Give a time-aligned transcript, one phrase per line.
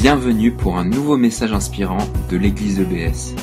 [0.00, 1.98] Bienvenue pour un nouveau message inspirant
[2.30, 3.34] de l'église EBS.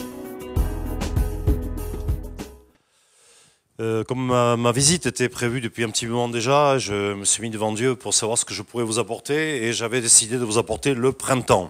[3.80, 7.44] Euh, comme ma, ma visite était prévue depuis un petit moment déjà, je me suis
[7.44, 10.44] mis devant Dieu pour savoir ce que je pourrais vous apporter et j'avais décidé de
[10.44, 11.70] vous apporter le printemps.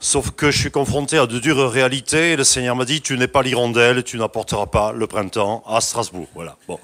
[0.00, 3.16] Sauf que je suis confronté à de dures réalités et le Seigneur m'a dit tu
[3.16, 6.28] n'es pas l'hirondelle, tu n'apporteras pas le printemps à Strasbourg.
[6.34, 6.58] Voilà.
[6.68, 6.78] Bon.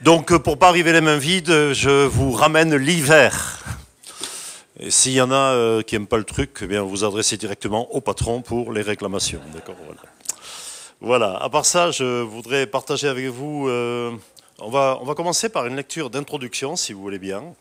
[0.00, 3.62] Donc pour pas arriver les mains vides, je vous ramène l'hiver.
[4.88, 7.36] S'il y en a euh, qui n'aiment pas le truc, eh bien vous vous adressez
[7.36, 9.40] directement au patron pour les réclamations.
[9.52, 10.00] D'accord voilà.
[11.00, 11.36] voilà.
[11.36, 13.68] À part ça, je voudrais partager avec vous.
[13.68, 14.10] euh,
[14.58, 17.54] on, va, on va commencer par une lecture d'introduction, si vous voulez bien.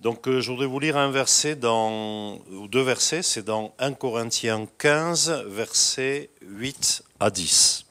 [0.00, 3.22] Donc, euh, je voudrais vous lire un verset dans, ou deux versets.
[3.22, 7.85] C'est dans 1 Corinthiens 15, versets 8 à 10.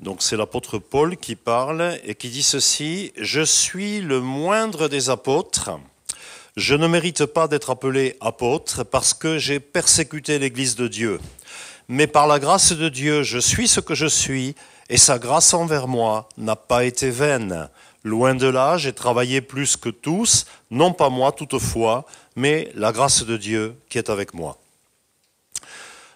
[0.00, 5.10] Donc c'est l'apôtre Paul qui parle et qui dit ceci, Je suis le moindre des
[5.10, 5.70] apôtres,
[6.56, 11.20] je ne mérite pas d'être appelé apôtre parce que j'ai persécuté l'Église de Dieu.
[11.88, 14.54] Mais par la grâce de Dieu, je suis ce que je suis
[14.88, 17.68] et sa grâce envers moi n'a pas été vaine.
[18.04, 22.04] Loin de là, j'ai travaillé plus que tous, non pas moi toutefois,
[22.36, 24.58] mais la grâce de Dieu qui est avec moi.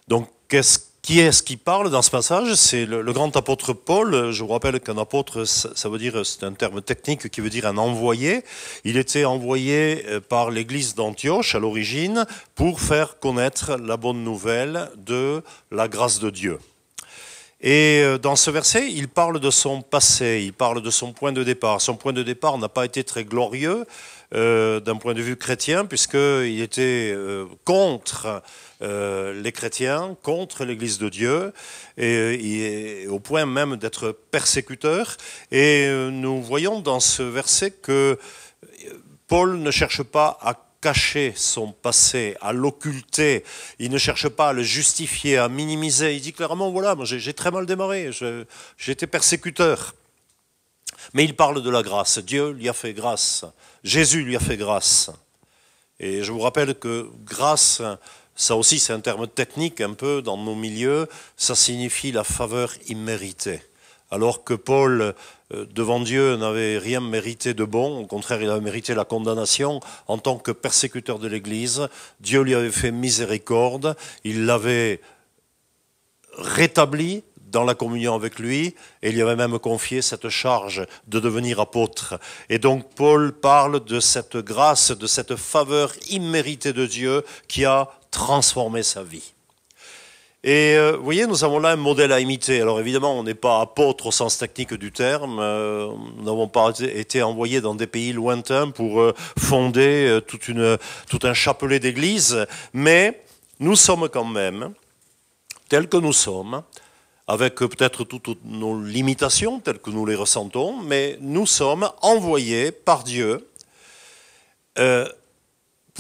[0.07, 2.55] Donc, qu'est-ce qui est-ce qui parle dans ce passage?
[2.55, 4.31] C'est le, grand apôtre Paul.
[4.31, 7.51] Je vous rappelle qu'un apôtre, ça, ça veut dire, c'est un terme technique qui veut
[7.51, 8.45] dire un envoyé.
[8.85, 14.91] Il était envoyé euh, par l'église d'Antioche à l'origine pour faire connaître la bonne nouvelle
[14.97, 16.59] de la grâce de Dieu.
[17.63, 21.33] Et euh, dans ce verset, il parle de son passé, il parle de son point
[21.33, 21.81] de départ.
[21.83, 23.85] Son point de départ n'a pas été très glorieux
[24.35, 28.43] euh, d'un point de vue chrétien, puisqu'il était euh, contre
[28.83, 31.53] les chrétiens, contre l'Église de Dieu,
[31.99, 35.19] et, et au point même d'être persécuteur.
[35.53, 38.19] Et nous voyons dans ce verset que
[39.29, 43.45] Paul ne cherche pas à cacher son passé, à l'occulter.
[43.79, 46.15] Il ne cherche pas à le justifier, à minimiser.
[46.15, 48.11] Il dit clairement, voilà, moi j'ai très mal démarré,
[48.87, 49.95] été persécuteur.
[51.15, 52.19] Mais il parle de la grâce.
[52.19, 53.45] Dieu lui a fait grâce.
[53.85, 55.11] Jésus lui a fait grâce.
[55.99, 57.83] Et je vous rappelle que grâce,
[58.35, 62.73] ça aussi c'est un terme technique un peu dans nos milieux, ça signifie la faveur
[62.89, 63.63] imméritée.
[64.11, 65.15] Alors que Paul,
[65.51, 70.19] devant Dieu, n'avait rien mérité de bon, au contraire, il avait mérité la condamnation en
[70.19, 71.89] tant que persécuteur de l'Église.
[72.21, 75.01] Dieu lui avait fait miséricorde, il l'avait
[76.39, 81.19] rétabli dans la communion avec lui, et il lui avait même confié cette charge de
[81.19, 82.19] devenir apôtre.
[82.49, 87.89] Et donc Paul parle de cette grâce, de cette faveur imméritée de Dieu qui a
[88.11, 89.33] transformé sa vie.
[90.43, 92.63] Et euh, vous voyez, nous avons là un modèle à imiter.
[92.63, 95.39] Alors évidemment, on n'est pas apôtre au sens technique du terme.
[95.39, 101.35] Euh, nous n'avons pas été- envoyés dans des pays lointains pour euh, fonder tout un
[101.35, 102.47] chapelet d'églises.
[102.73, 103.23] Mais
[103.59, 104.73] nous sommes quand même,
[105.69, 106.63] tels que nous sommes,
[107.27, 113.05] avec peut-être toutes nos limitations telles que nous les ressentons, mais nous sommes envoyés par
[113.05, 113.47] Dieu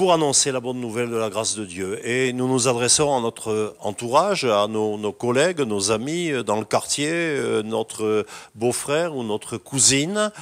[0.00, 2.00] pour annoncer la bonne nouvelle de la grâce de Dieu.
[2.08, 6.64] Et nous nous adressons à notre entourage, à nos, collègues, nos amis euh, dans le
[6.64, 8.24] quartier, euh, notre
[8.54, 10.32] beau-frère ou notre cousine,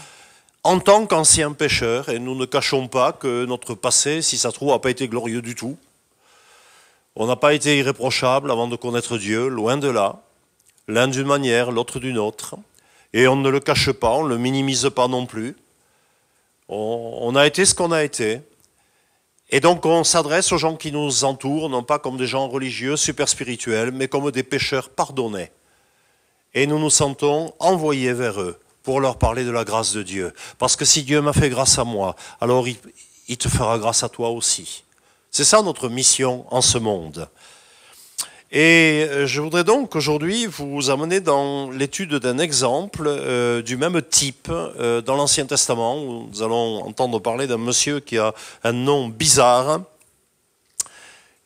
[0.62, 2.08] en tant qu'anciens pécheurs.
[2.08, 5.42] Et nous ne cachons pas que notre passé, si ça trouve, n'a pas été glorieux
[5.42, 5.76] du tout.
[7.16, 10.22] On n'a pas été irréprochable avant de connaître Dieu, loin de là.
[10.86, 12.54] L'un d'une manière, l'autre d'une autre.
[13.12, 15.56] Et on ne le cache pas, on ne le minimise pas non plus.
[16.68, 18.40] On a été ce qu'on a été.
[19.50, 22.96] Et donc on s'adresse aux gens qui nous entourent, non pas comme des gens religieux,
[22.96, 25.50] super spirituels, mais comme des pécheurs pardonnés.
[26.54, 30.32] Et nous nous sentons envoyés vers eux pour leur parler de la grâce de Dieu.
[30.58, 34.08] Parce que si Dieu m'a fait grâce à moi, alors il, te fera grâce à
[34.08, 34.84] toi aussi.
[35.30, 37.28] C'est ça notre mission en ce monde.
[38.50, 44.00] Et euh, je voudrais donc aujourd'hui vous amener dans l'étude d'un exemple euh, du même
[44.00, 46.02] type euh, dans l'Ancien Testament.
[46.02, 48.32] Où nous allons entendre parler d'un monsieur qui a
[48.64, 49.82] un nom bizarre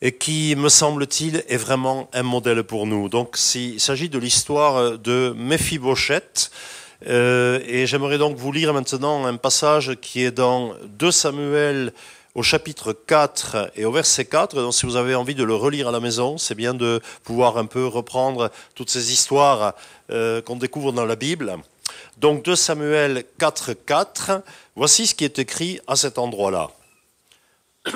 [0.01, 3.09] et qui, me semble-t-il, est vraiment un modèle pour nous.
[3.09, 6.51] Donc il s'agit de l'histoire de Méphibosheth.
[7.07, 11.91] Euh, et j'aimerais donc vous lire maintenant un passage qui est dans 2 Samuel
[12.35, 14.55] au chapitre 4 et au verset 4.
[14.55, 17.57] Donc, si vous avez envie de le relire à la maison, c'est bien de pouvoir
[17.57, 19.75] un peu reprendre toutes ces histoires
[20.11, 21.57] euh, qu'on découvre dans la Bible.
[22.17, 24.43] Donc 2 Samuel 4, 4,
[24.75, 26.71] voici ce qui est écrit à cet endroit-là.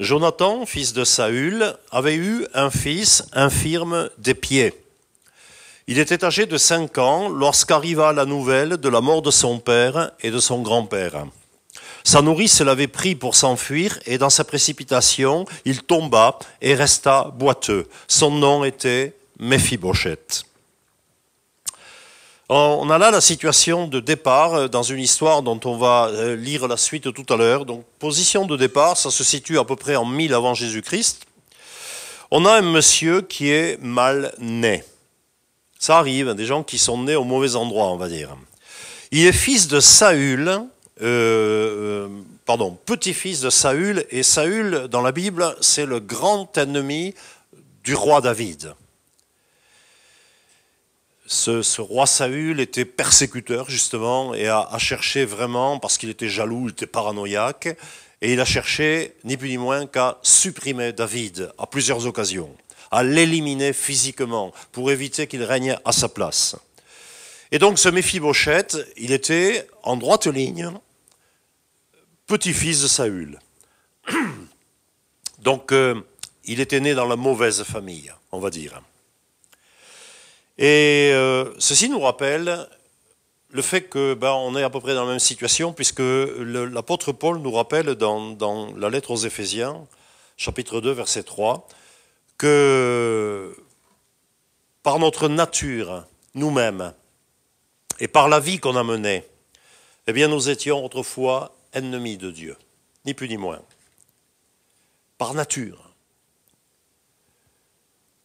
[0.00, 4.74] Jonathan, fils de Saül, avait eu un fils infirme des pieds.
[5.86, 10.12] Il était âgé de cinq ans lorsqu'arriva la nouvelle de la mort de son père
[10.20, 11.26] et de son grand-père.
[12.04, 17.88] Sa nourrice l'avait pris pour s'enfuir et dans sa précipitation, il tomba et resta boiteux.
[18.08, 20.44] Son nom était Méphibosheth.
[22.48, 26.68] On a là la situation de départ dans une histoire dont on va euh, lire
[26.68, 27.64] la suite tout à l'heure.
[27.64, 31.24] Donc, position de départ, ça se situe à peu près en 1000 avant Jésus-Christ.
[32.30, 34.84] On a un monsieur qui est mal né.
[35.78, 38.36] Ça arrive, des gens qui sont nés au mauvais endroit, on va dire.
[39.12, 40.62] Il est fils de Saül,
[41.02, 42.08] euh, euh,
[42.44, 47.14] pardon, petit-fils de Saül, et Saül, dans la Bible, c'est le grand ennemi
[47.82, 48.74] du roi David.
[51.26, 56.72] Ce, roi Saül était persécuteur, justement, et a, cherché vraiment, parce qu'il était jaloux, il
[56.72, 57.68] était paranoïaque,
[58.20, 62.54] et il a cherché, ni plus ni moins, qu'à supprimer David à plusieurs occasions,
[62.92, 66.54] à l'éliminer physiquement, pour éviter qu'il règne à sa place.
[67.50, 70.70] Et donc ce Méphibosheth, il était en droite ligne,
[72.32, 73.38] petit-fils de Saül.
[75.40, 76.00] Donc euh,
[76.46, 78.80] il était né dans la mauvaise famille, on va dire.
[80.56, 82.66] Et euh, ceci nous rappelle
[83.50, 87.36] le fait que ben, est à peu près dans la même situation, puisque l'apôtre Paul
[87.36, 89.86] nous rappelle dans, dans, la lettre aux Éphésiens,
[90.38, 91.68] chapitre 2, verset 3,
[92.38, 93.54] que
[94.82, 96.94] par notre nature, nous-mêmes,
[98.00, 99.22] et par la vie qu'on a menée,
[100.06, 102.56] eh bien, nous étions autrefois ennemis de Dieu,
[103.04, 103.60] ni plus ni moins,
[105.18, 105.92] par nature.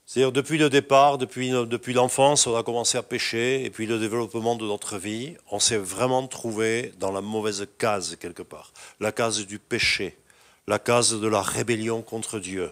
[0.05, 3.99] C'est-à-dire, depuis le départ, depuis, depuis l'enfance, on a commencé à pécher, et puis le
[3.99, 8.71] développement de notre vie, on s'est vraiment trouvé dans la mauvaise case, quelque part.
[9.01, 10.17] La case du péché,
[10.65, 12.71] la case de la rébellion contre Dieu.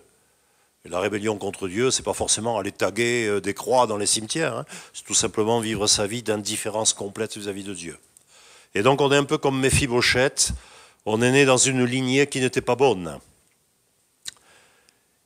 [0.86, 4.06] Et la rébellion contre Dieu, c'est pas forcément aller taguer euh, des croix dans les
[4.06, 4.56] cimetières.
[4.56, 4.66] Hein.
[4.94, 7.98] C'est tout simplement vivre sa vie d'indifférence complète vis-à-vis de Dieu.
[8.76, 10.52] Et donc on est un peu comme Méphibosheth.
[11.06, 13.20] On est né dans une lignée qui n'était pas bonne.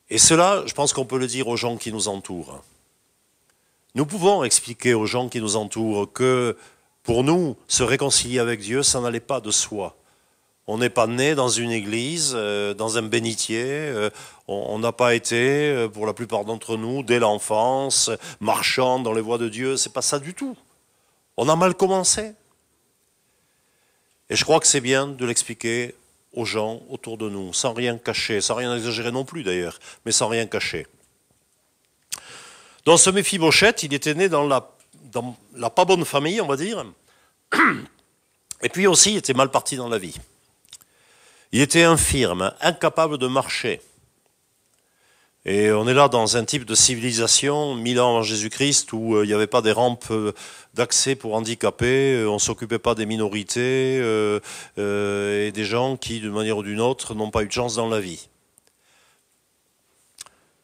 [0.09, 2.63] Et cela, je pense qu'on peut le dire aux gens qui nous entourent.
[3.95, 6.55] Nous pouvons expliquer aux gens qui nous entourent que
[7.03, 9.95] pour nous, se réconcilier avec Dieu, ça n'allait pas de soi.
[10.67, 13.63] On n'est pas né dans une église, euh, dans un bénitier.
[13.65, 14.11] Euh,
[14.47, 19.21] on n'a pas été, euh, pour la plupart d'entre nous, dès l'enfance, marchant dans les
[19.21, 19.77] voies de Dieu.
[19.77, 20.55] C'est pas ça du tout.
[21.37, 22.33] On a mal commencé.
[24.29, 25.95] Et je crois que c'est bien de l'expliquer
[26.33, 30.11] aux gens autour de nous, sans rien cacher, sans rien exagérer non plus d'ailleurs, mais
[30.11, 30.85] sans rien cacher.
[32.85, 36.85] Dans ce Méphibosheth, il était né dans la pas bonne famille, on va dire,
[38.61, 40.15] et puis aussi il était mal parti dans la vie.
[41.51, 43.81] Il était infirme, incapable de marcher.
[45.45, 49.23] Et on est là dans un type de civilisation, mille ans avant Jésus-Christ, où euh,
[49.23, 50.33] il n'y avait pas des rampes euh,
[50.73, 53.97] d'accès pour handicapés, euh, on ne s'occupait pas des minorités
[54.77, 57.87] et des gens qui, d'une manière ou d'une autre, n'ont pas eu de chance dans
[57.87, 58.27] la vie.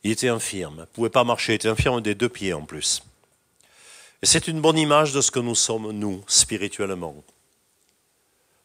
[0.03, 3.01] Il était infirme, ne pouvait pas marcher, il était infirme des deux pieds en plus.
[4.21, 7.15] Et c'est une bonne image de ce que nous sommes, nous, spirituellement.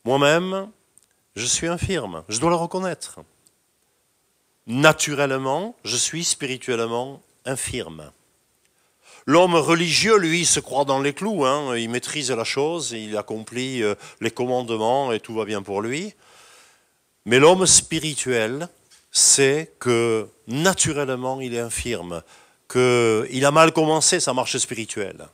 [0.04, 0.70] Moi-même,
[1.36, 3.20] je suis infirme, je dois le reconnaître.
[4.70, 8.12] Naturellement, je suis spirituellement infirme.
[9.26, 11.76] L'homme religieux, lui, se croit dans les clous, hein.
[11.76, 16.14] il maîtrise la chose, il accomplit euh, les commandements et tout va bien pour lui.
[17.24, 18.68] Mais l'homme spirituel
[19.10, 22.22] sait que naturellement il est infirme,
[22.68, 25.26] qu'il a mal commencé sa marche spirituelle.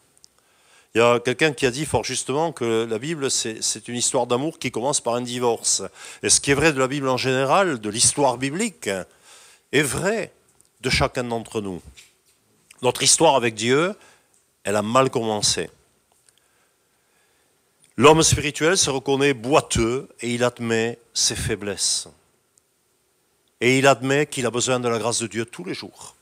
[0.94, 4.26] Il y a quelqu'un qui a dit fort justement que la Bible, c'est une histoire
[4.26, 5.82] d'amour qui commence par un divorce.
[6.22, 8.88] Et ce qui est vrai de la Bible en général, de l'histoire biblique,
[9.76, 10.32] est vrai
[10.80, 11.82] de chacun d'entre nous.
[12.82, 13.94] Notre histoire avec Dieu,
[14.64, 15.70] elle a mal commencé.
[17.96, 22.08] L'homme spirituel se reconnaît boiteux et il admet ses faiblesses.
[23.60, 26.15] Et il admet qu'il a besoin de la grâce de Dieu tous les jours.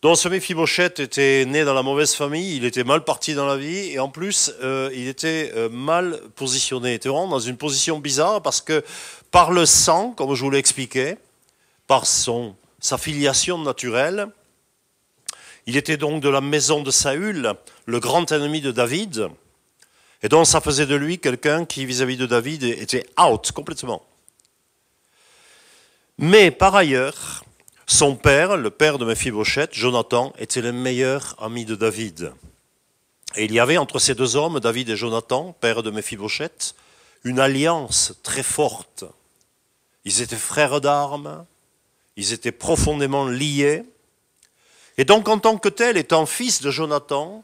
[0.00, 3.56] Donc ce Méphibosheth était né dans la mauvaise famille, il était mal parti dans la
[3.56, 6.92] vie et en plus euh, il était euh, mal positionné.
[6.92, 8.84] Il était dans une position bizarre parce que
[9.32, 11.16] par le sang, comme je vous l'ai expliqué,
[11.88, 14.28] par sa filiation naturelle,
[15.66, 17.54] il était donc de la maison de Saül,
[17.86, 19.28] le grand ennemi de David,
[20.22, 24.02] et donc ça faisait de lui quelqu'un qui vis-à-vis -vis de David était out complètement.
[26.18, 27.44] Mais par ailleurs,
[27.88, 32.34] son père, le père de Mephibosheth, Jonathan, était le meilleur ami de David.
[33.34, 36.74] Et il y avait entre ces deux hommes, David et Jonathan, père de Mephibosheth,
[37.24, 39.04] une alliance très forte.
[40.04, 41.46] Ils étaient frères d'armes,
[42.16, 43.84] ils étaient profondément liés.
[44.98, 47.42] Et donc, en tant que tel, étant fils de Jonathan,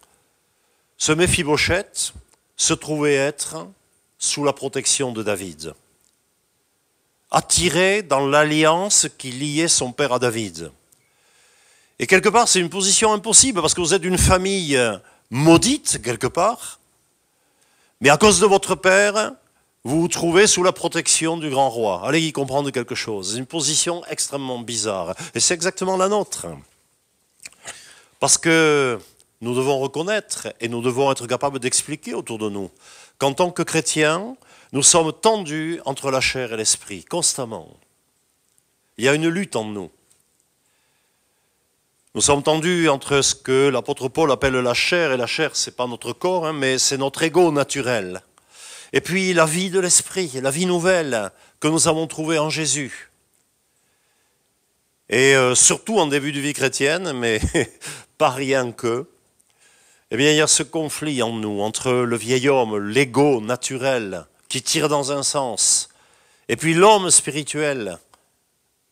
[0.98, 2.12] ce Mephibosheth
[2.56, 3.66] se trouvait être
[4.18, 5.72] sous la protection de David,
[7.34, 10.70] attiré dans l'alliance qui liait son père à David.
[11.98, 14.80] Et quelque part, c'est une position impossible parce que vous êtes d'une famille
[15.30, 16.78] maudite, quelque part,
[18.00, 19.32] mais à cause de votre père,
[19.82, 22.02] vous vous trouvez sous la protection du grand roi.
[22.04, 23.32] Allez y comprendre quelque chose.
[23.32, 25.14] C'est une position extrêmement bizarre.
[25.34, 26.46] Et c'est exactement la nôtre.
[28.20, 28.98] Parce que
[29.40, 32.70] nous devons reconnaître et nous devons être capables d'expliquer autour de nous
[33.18, 34.36] qu'en tant que chrétiens,
[34.74, 37.68] nous sommes tendus entre la chair et l'esprit, constamment.
[38.98, 39.88] Il y a une lutte en nous.
[42.16, 45.70] Nous sommes tendus entre ce que l'apôtre Paul appelle la chair, et la chair, ce
[45.70, 48.22] n'est pas notre corps, hein, mais c'est notre ego naturel.
[48.92, 53.12] Et puis la vie de l'esprit, la vie nouvelle que nous avons trouvée en Jésus.
[55.08, 57.40] Et euh, surtout en début de vie chrétienne, mais
[58.18, 59.08] pas rien que,
[60.10, 64.26] eh bien, il y a ce conflit en nous entre le vieil homme, l'ego naturel,
[64.48, 65.88] qui tire dans un sens,
[66.48, 67.98] et puis l'homme spirituel,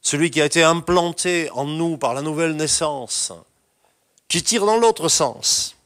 [0.01, 3.33] celui qui a été implanté en nous par la nouvelle naissance,
[4.29, 5.77] qui tire dans l'autre sens.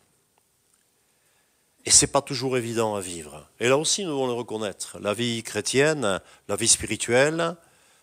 [1.85, 3.47] Et ce n'est pas toujours évident à vivre.
[3.61, 4.99] Et là aussi, nous devons le reconnaître.
[5.01, 7.57] La vie chrétienne, la vie spirituelle,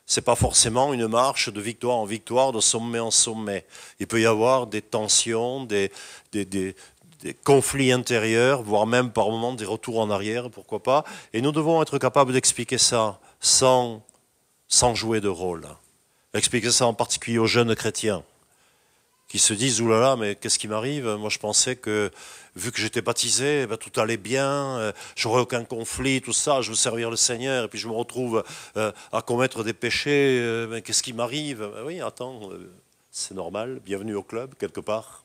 [0.06, 3.66] ce n'est pas forcément une marche de victoire en victoire, de sommet en sommet.
[4.00, 5.92] Il peut y avoir des tensions, des,
[6.32, 6.76] des, des,
[7.24, 11.06] des conflits intérieurs, voire même par moments des retours en arrière, pourquoi pas.
[11.32, 14.06] Et nous devons être capables d'expliquer ça sans,
[14.68, 15.66] sans jouer de rôle.
[16.34, 18.24] Expliquer ça en particulier aux jeunes chrétiens
[19.30, 22.12] qui se disent oulala, mais qu'est-ce qui m'arrive Moi, je pensais que
[22.56, 26.62] vu que j'étais baptisé, eh ben, tout allait bien, euh, j'aurais aucun conflit, tout ça,
[26.62, 28.44] je veux servir le Seigneur, et puis je me retrouve
[28.76, 30.40] euh, à commettre des péchés.
[30.40, 31.68] Euh, qu'est-ce qui m'arrive?
[31.74, 32.50] Ben Oui, attends,
[33.12, 33.80] c'est normal.
[33.84, 35.23] Bienvenue au club quelque part.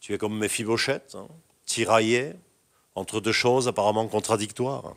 [0.00, 1.26] Tu es comme Mephibosheth, hein,
[1.66, 2.32] tiraillé
[2.94, 4.94] entre deux choses apparemment contradictoires.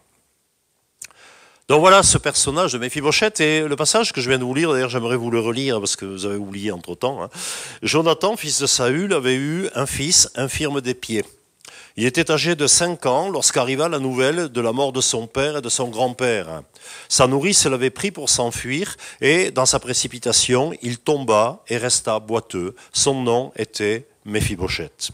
[1.67, 4.73] Donc voilà ce personnage de Mephibosheth et le passage que je viens de vous lire,
[4.73, 7.23] d'ailleurs j'aimerais vous le relire parce que vous avez oublié entre-temps.
[7.23, 7.29] Hein.
[7.81, 11.23] Jonathan, fils de Saül, avait eu un fils infirme des pieds.
[11.97, 15.57] Il était âgé de cinq ans lorsqu'arriva la nouvelle de la mort de son père
[15.57, 16.61] et de son grand-père.
[17.09, 22.75] Sa nourrice l'avait pris pour s'enfuir et, dans sa précipitation, il tomba et resta boiteux.
[22.93, 25.11] Son nom était Mephibosheth.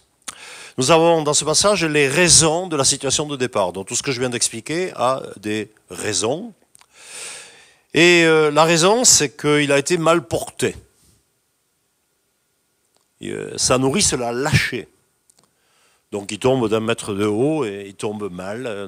[0.78, 3.74] Nous avons dans ce passage les raisons de la situation de départ.
[3.74, 6.54] Donc tout ce que je viens d'expliquer a des raisons.
[7.96, 10.76] Et euh, la raison, c'est qu'il a été mal porté.
[13.24, 14.88] Euh, sa nourrice l'a lâché.
[16.12, 18.88] Donc il tombe d'un mètre de haut et il tombe mal, euh,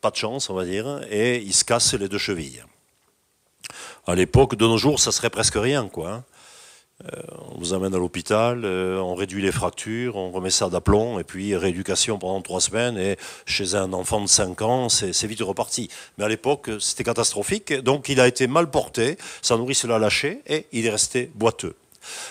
[0.00, 2.62] pas de chance on va dire, et il se casse les deux chevilles.
[4.06, 6.10] À l'époque, de nos jours, ça serait presque rien, quoi.
[6.10, 6.24] Hein.
[7.04, 7.20] Euh,
[7.54, 11.24] on vous amène à l'hôpital, euh, on réduit les fractures, on remet ça d'aplomb, et
[11.24, 15.90] puis rééducation pendant trois semaines, et chez un enfant de 5 ans, c'est vite reparti.
[16.16, 20.40] Mais à l'époque, c'était catastrophique, donc il a été mal porté, sa nourrice l'a lâché,
[20.46, 21.76] et il est resté boiteux.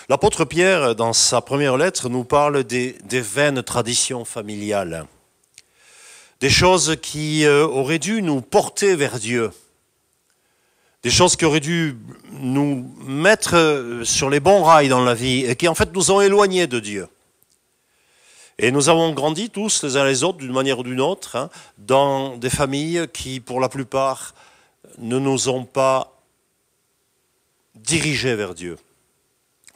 [0.08, 5.06] L'apôtre Pierre, dans sa première lettre, nous parle des, vaines traditions familiales,
[6.40, 9.50] des choses qui euh, auraient dû nous porter vers Dieu.
[11.02, 11.96] Des choses qui auraient dû
[12.32, 16.10] nous mettre euh, sur les bons rails dans la vie et qui en fait nous
[16.10, 17.08] ont éloignés de Dieu.
[18.58, 21.50] Et nous avons grandi tous les uns les autres d'une manière ou d'une autre hein,
[21.78, 24.34] dans des familles qui pour la plupart
[24.98, 26.18] ne nous ont pas
[27.76, 28.76] dirigés vers Dieu,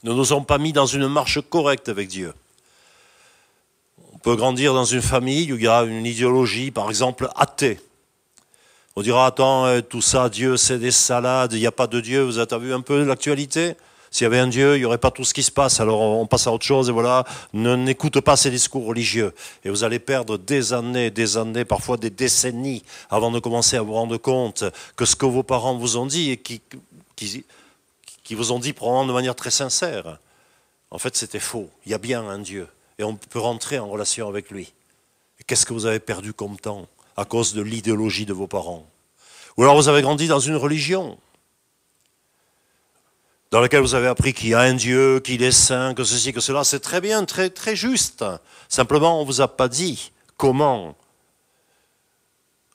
[0.02, 2.32] ne nous ont pas mis dans une marche correcte avec Dieu.
[4.14, 7.80] On peut grandir dans une famille où il y a une idéologie, par exemple, athée.
[8.94, 12.00] On dira, attends, euh, tout ça, Dieu, c'est des salades, il n'y a pas de
[12.00, 12.22] Dieu.
[12.22, 13.74] Vous avez vu un peu l'actualité?
[14.12, 15.80] S'il y avait un Dieu, il n'y aurait pas tout ce qui se passe.
[15.80, 19.32] Alors on passe à autre chose et voilà, ne n'écoute pas ces discours religieux.
[19.64, 23.82] Et vous allez perdre des années, des années, parfois des décennies avant de commencer à
[23.82, 24.64] vous rendre compte
[24.96, 26.60] que ce que vos parents vous ont dit et qui,
[27.16, 27.46] qui,
[28.32, 30.16] qui vous ont dit probablement de manière très sincère,
[30.90, 31.68] en fait c'était faux.
[31.84, 32.66] Il y a bien un Dieu
[32.98, 34.72] et on peut rentrer en relation avec lui.
[35.46, 38.86] Qu'est-ce que vous avez perdu comme temps à cause de l'idéologie de vos parents?
[39.58, 41.18] Ou alors vous avez grandi dans une religion
[43.50, 46.32] dans laquelle vous avez appris qu'il y a un Dieu, qu'il est saint, que ceci,
[46.32, 46.64] que cela.
[46.64, 48.24] C'est très bien, très, très juste.
[48.70, 50.96] Simplement, on ne vous a pas dit comment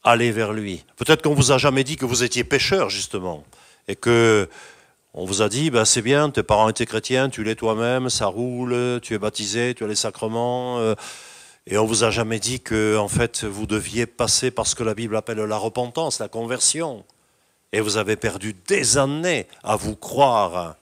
[0.03, 0.85] aller vers lui.
[0.97, 3.43] Peut-être qu'on ne vous a jamais dit que vous étiez pécheur, justement,
[3.87, 4.47] et que
[5.19, 8.27] on vous a dit, ben, c'est bien, tes parents étaient chrétiens, tu l'es toi-même, ça
[8.27, 10.77] roule, tu es baptisé, tu as les sacrements.
[10.77, 10.93] Euh,
[11.65, 14.83] et on vous a jamais dit que, en fait, vous deviez passer par ce que
[14.83, 17.03] la Bible appelle la repentance, la conversion.
[17.73, 20.75] Et vous avez perdu des années à vous croire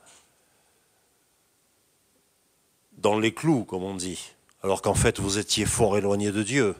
[2.97, 6.75] dans les clous, comme on dit, alors qu'en fait, vous étiez fort éloigné de Dieu.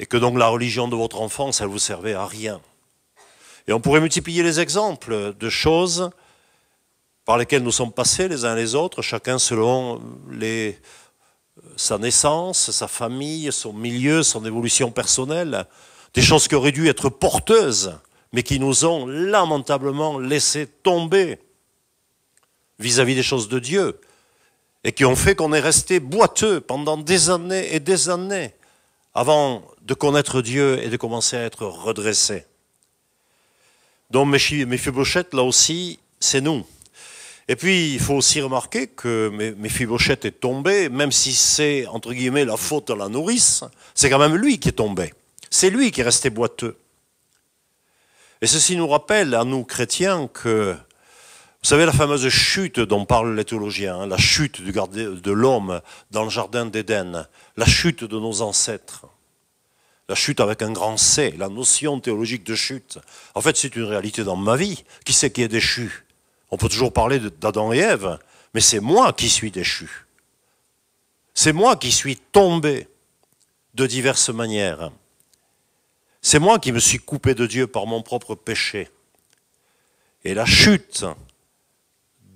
[0.00, 2.60] et que donc la religion de votre enfance, elle vous servait à rien.
[3.68, 6.10] Et on pourrait multiplier les exemples de choses
[7.24, 10.00] par lesquelles nous sommes passés les uns les autres, chacun selon
[11.76, 15.66] sa naissance, sa famille, son milieu, son évolution personnelle,
[16.14, 17.98] des choses qui auraient dû être porteuses,
[18.32, 21.38] mais qui nous ont lamentablement laissé tomber
[22.78, 24.00] vis-à-vis des choses de Dieu,
[24.84, 28.54] et qui ont fait qu'on est resté boiteux pendant des années et des années
[29.14, 32.44] avant de connaître Dieu et de commencer à être redressé.
[34.10, 36.64] Donc Méphibosheth, là aussi, c'est nous.
[37.48, 42.44] Et puis, il faut aussi remarquer que Méphibosheth est tombé, même si c'est, entre guillemets,
[42.44, 43.62] la faute à la nourrice,
[43.94, 45.14] c'est quand même lui qui est tombé.
[45.48, 46.76] C'est lui qui est resté boiteux.
[48.42, 53.34] Et ceci nous rappelle, à nous chrétiens, que, vous savez, la fameuse chute dont parlent
[53.34, 58.42] les théologiens, hein, la chute de l'homme dans le jardin d'Éden, la chute de nos
[58.42, 59.06] ancêtres,
[60.08, 62.98] la chute avec un grand C, la notion théologique de chute.
[63.34, 64.84] En fait, c'est une réalité dans ma vie.
[65.04, 66.06] Qui c'est qui est déchu?
[66.50, 68.18] On peut toujours parler d'Adam et Ève,
[68.54, 70.06] mais c'est moi qui suis déchu.
[71.34, 72.88] C'est moi qui suis tombé
[73.74, 74.90] de diverses manières.
[76.22, 78.88] C'est moi qui me suis coupé de Dieu par mon propre péché.
[80.24, 81.04] Et la chute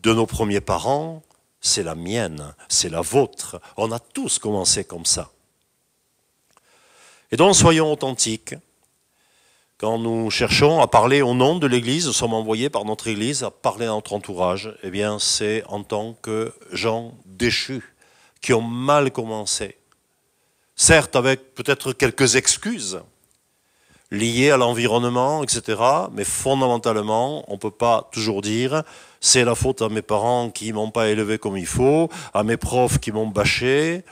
[0.03, 1.23] de nos premiers parents,
[1.61, 3.61] c'est la mienne, c'est la vôtre.
[3.77, 5.33] On a tous commencé comme ça.
[7.33, 8.55] Et donc soyons authentiques.
[9.79, 13.45] Quand nous cherchons à parler au nom de l'Église, nous sommes envoyés par notre Église
[13.45, 14.75] à parler à notre entourage.
[14.83, 17.95] Eh bien, c'est en tant que gens déchus
[18.43, 19.79] qui ont mal commencé.
[20.77, 23.01] Certes, avec peut-être quelques excuses
[24.11, 25.81] liées à l'environnement, etc.
[26.13, 28.83] Mais fondamentalement, on ne peut pas toujours dire
[29.21, 32.57] c'est la faute à mes parents qui m'ont pas élevé comme il faut, à mes
[32.57, 34.03] profs qui m'ont bâché,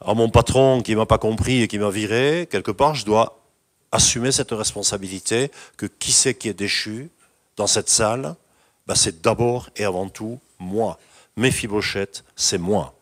[0.00, 3.40] à mon patron qui m'a pas compris et qui m'a viré, quelque part, je dois
[3.92, 7.10] assumer cette responsabilité que qui c'est qui est déchu
[7.56, 8.34] dans cette salle?
[8.86, 10.98] Ben, C'est d'abord et avant tout moi.
[11.36, 12.94] Mes fibochettes, c'est moi.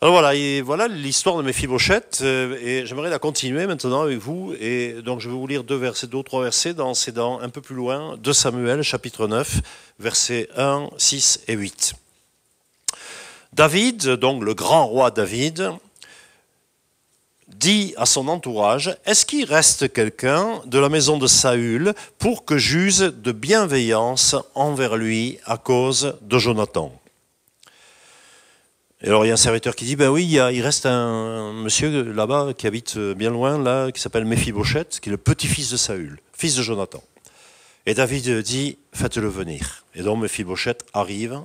[0.00, 4.18] Alors voilà, et voilà l'histoire de mes fibochettes, euh, et j'aimerais la continuer maintenant avec
[4.18, 4.54] vous.
[4.60, 7.40] Et donc je vais vous lire deux versets, deux ou trois versets dans, c'est dans
[7.40, 9.60] un peu plus loin, de Samuel, chapitre 9,
[9.98, 11.94] versets 1, 6 et 8.
[13.52, 15.72] David, donc le grand roi David,
[17.48, 22.58] dit à son entourage, est-ce qu'il reste quelqu'un de la maison de Saül pour que
[22.58, 26.92] j'use de bienveillance envers lui à cause de Jonathan?
[29.00, 32.02] Et alors il y a un serviteur qui dit, ben oui, il, reste un monsieur
[32.02, 36.20] là-bas qui habite bien loin, là, qui s'appelle Méphibosheth, qui est le petit-fils de Saül,
[36.32, 37.02] fils de Jonathan.
[37.86, 39.84] Et David dit, faites-le venir.
[39.94, 41.40] Et donc Méphibosheth arrive,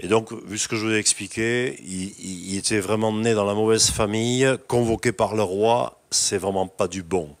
[0.00, 3.54] et donc, vu ce que je vous ai expliqué, il, était vraiment né dans la
[3.54, 7.34] mauvaise famille, convoqué par le roi, c'est vraiment pas du bon.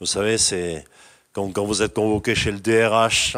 [0.00, 0.84] Vous savez, c'est
[1.32, 3.36] quand, vous êtes convoqué chez le DRH,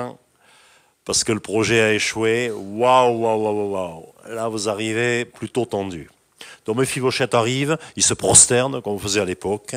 [1.04, 4.06] parce que le projet a échoué, waouh, waouh, waouh, waouh.
[4.28, 6.10] Là, vous arrivez plutôt tendu.
[6.64, 9.76] Donc Mephibosheth arrive, il se prosterne, comme on faisait à l'époque.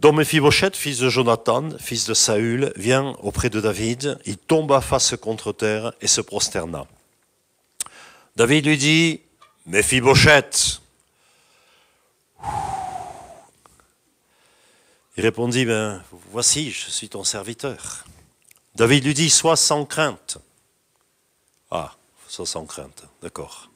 [0.00, 5.14] Donc Mephibosheth, fils de Jonathan, fils de Saül, vient auprès de David, il tomba face
[5.16, 6.88] contre terre et se prosterna.
[8.34, 9.20] David lui dit,
[9.66, 10.80] Méphibosheth.
[15.16, 18.04] Il répondit, ben, voici, je suis ton serviteur.
[18.74, 20.38] David lui dit, sois sans crainte.
[21.70, 21.94] Ah,
[22.26, 23.68] sois sans crainte, d'accord.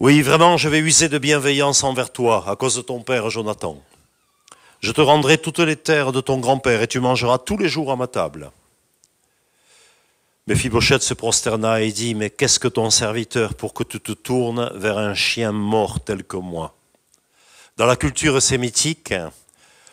[0.00, 3.82] Oui, vraiment, je vais user de bienveillance envers toi à cause de ton père Jonathan.
[4.80, 7.92] Je te rendrai toutes les terres de ton grand-père et tu mangeras tous les jours
[7.92, 8.50] à ma table.
[10.46, 14.70] Mephibosheth se prosterna et dit, mais qu'est-ce que ton serviteur pour que tu te tournes
[14.74, 16.74] vers un chien mort tel que moi?
[17.78, 19.14] Dans la culture sémitique,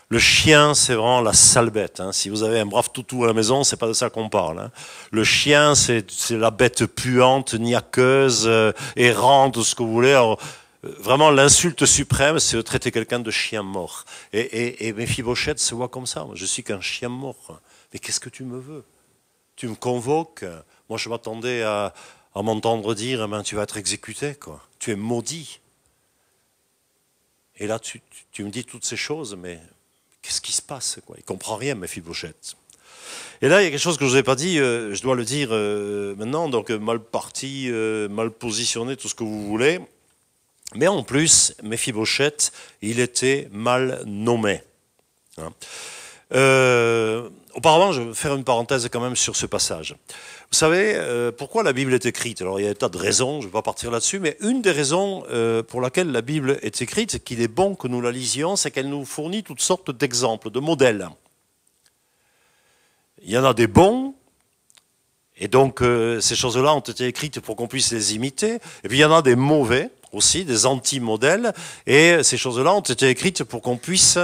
[0.09, 2.01] le chien, c'est vraiment la sale bête.
[2.01, 2.11] Hein.
[2.11, 4.59] Si vous avez un brave toutou à la maison, c'est pas de ça qu'on parle.
[4.59, 4.71] Hein.
[5.11, 10.11] Le chien, c'est la bête puante, niaqueuse, euh, errante, ce que vous voulez.
[10.11, 10.35] Euh,
[10.99, 14.03] vraiment, l'insulte suprême, c'est de traiter quelqu'un de chien mort.
[14.33, 16.27] Et, et, se voit comme ça.
[16.33, 17.61] Je suis qu'un chien mort.
[17.93, 18.83] Mais qu'est-ce que tu me veux?
[19.61, 20.43] Tu me convoques.
[20.89, 21.93] Moi, je m'attendais à,
[22.33, 24.59] m'entendre dire, eh ben, tu vas être exécuté, quoi.
[24.79, 25.59] Tu es maudit.
[27.57, 28.01] Et là, tu,
[28.39, 29.59] me dis toutes ces choses, mais
[30.23, 31.15] qu'est-ce qui se passe, quoi?
[31.19, 32.57] Il comprend rien, Mephibosheth.
[33.43, 35.03] Et là, il y a quelque chose que je vous ai pas dit, euh, je
[35.03, 37.69] dois le dire euh, maintenant, donc euh, mal parti,
[38.09, 39.79] mal positionné, tout ce que vous voulez.
[40.73, 44.63] Mais en plus, Mephibosheth, il était mal nommé.
[45.37, 45.53] Hein.
[46.33, 47.29] Euh,
[47.61, 49.95] auparavant, je vais faire une parenthèse quand même sur ce passage.
[50.51, 52.41] Vous savez, euh, pourquoi la Bible est écrite?
[52.41, 54.35] Alors, il y a un tas de raisons, je ne vais pas partir là-dessus, mais
[54.39, 57.87] une des raisons euh, pour laquelle la Bible est écrite, c'est qu'il est bon que
[57.87, 61.07] nous la lisions, c'est qu'elle nous fournit toutes sortes d'exemples, de modèles.
[63.23, 64.15] Il y en a des bons,
[65.37, 68.97] et donc euh, ces choses-là ont été écrites pour qu'on puisse les imiter, et puis
[68.97, 71.53] il y en a des mauvais aussi, des anti-modèles,
[71.85, 74.17] et ces choses-là ont été écrites pour qu'on puisse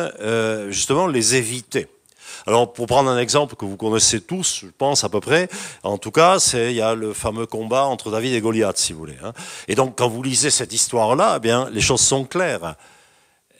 [0.69, 1.87] justement les éviter.
[2.47, 5.49] Alors, pour prendre un exemple que vous connaissez tous, je pense à peu près,
[5.83, 8.93] en tout cas, c'est il y a le fameux combat entre David et Goliath, si
[8.93, 9.17] vous voulez.
[9.21, 9.33] Hein.
[9.67, 12.75] Et donc, quand vous lisez cette histoire-là, eh bien, les choses sont claires.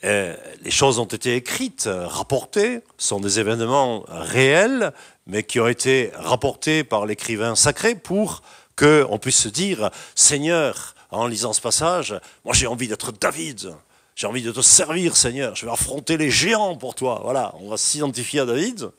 [0.04, 4.94] Euh, les choses ont été écrites, rapportées, sont des événements réels,
[5.26, 8.42] mais qui ont été rapportés par l'écrivain sacré pour
[8.74, 13.74] qu'on puisse se dire, Seigneur, en lisant ce passage, moi j'ai envie d'être David.
[14.18, 15.54] J'ai envie de te servir, Seigneur.
[15.54, 17.20] Je vais affronter les géants pour toi.
[17.22, 18.90] Voilà, on va s'identifier à David.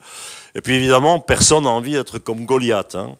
[0.54, 2.94] Et puis évidemment, personne n'a envie d'être comme Goliath.
[2.94, 3.18] Hein.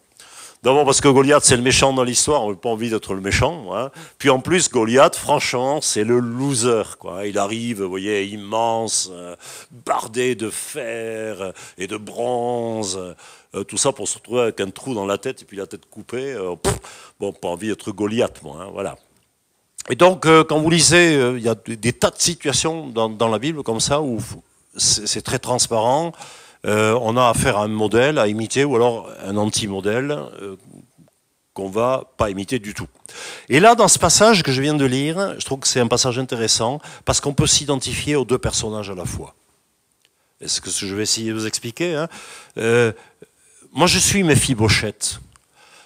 [0.63, 3.21] D'abord parce que Goliath, c'est le méchant dans l'histoire, on n'a pas envie d'être le
[3.21, 3.75] méchant.
[3.75, 3.91] Hein.
[4.17, 6.97] Puis en plus, Goliath, franchement, c'est le loser.
[6.97, 7.27] Quoi.
[7.27, 9.35] Il arrive, vous voyez, immense, euh,
[9.85, 12.99] bardé de fer et de bronze.
[13.53, 15.67] Euh, tout ça pour se retrouver avec un trou dans la tête et puis la
[15.67, 16.33] tête coupée.
[16.33, 16.55] Euh,
[17.19, 18.57] bon, pas envie d'être Goliath, moi.
[18.59, 18.97] Hein, voilà.
[19.89, 23.27] Et donc, euh, quand vous lisez, euh, il y a des tas de situations dans,
[23.27, 24.19] la Bible comme ça où
[24.77, 26.11] c'est très transparent.
[26.67, 30.17] Euh, on a affaire à un modèle à imiter ou alors un anti-modèle
[31.53, 32.87] qu'on va pas imiter du tout.
[33.49, 35.87] Et là, dans ce passage que je viens de lire, je trouve que c'est un
[35.87, 39.33] passage intéressant parce qu'on peut s'identifier aux deux personnages à la fois.
[40.39, 42.07] Est-ce que je vais essayer de vous expliquer hein?
[43.73, 45.19] Moi, je suis Mephibosheth.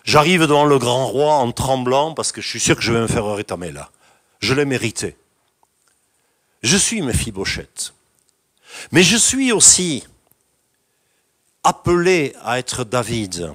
[0.05, 3.01] J'arrive devant le grand roi en tremblant parce que je suis sûr que je vais
[3.01, 3.89] me faire rétamer là.
[4.39, 5.17] Je l'ai mérité.
[6.61, 7.93] Je suis Mephibosheth.
[8.91, 10.05] Mais je suis aussi
[11.63, 13.51] appelé à être David.